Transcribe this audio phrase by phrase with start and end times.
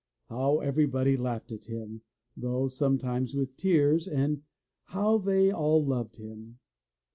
[0.29, 2.01] How everybody laughed at him,
[2.35, 4.41] though sometimes with tears, and
[4.85, 6.57] how they all loved him.